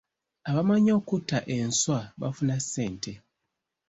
[0.49, 3.13] Abamanyi okutta enswa bafuna ssente.